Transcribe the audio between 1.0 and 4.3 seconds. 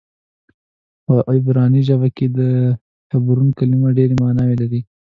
په عبراني ژبه کې د حبرون کلمه ډېرې